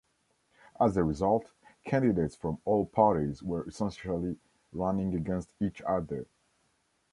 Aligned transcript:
As 0.79 0.97
a 0.97 1.03
result, 1.03 1.51
candidates 1.85 2.35
from 2.35 2.57
all 2.65 2.87
parties 2.87 3.43
were 3.43 3.67
essentially 3.67 4.35
running 4.73 5.13
against 5.13 5.51
each 5.59 5.79
other. 5.83 6.25